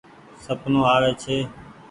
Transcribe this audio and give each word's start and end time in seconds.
سپنو 0.43 0.79
آوي 0.93 1.11
ڇي۔ 1.21 1.37